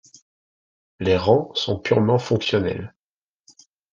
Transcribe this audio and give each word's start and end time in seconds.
Les 0.99 1.15
rangs 1.15 1.51
sont 1.53 1.77
purement 1.77 2.17
fonctionnels. 2.17 2.95